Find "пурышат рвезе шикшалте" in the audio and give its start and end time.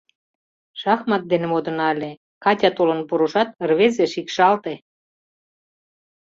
3.07-4.73